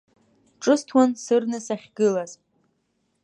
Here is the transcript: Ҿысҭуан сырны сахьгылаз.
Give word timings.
Ҿысҭуан 0.61 1.11
сырны 1.23 1.59
сахьгылаз. 1.65 2.31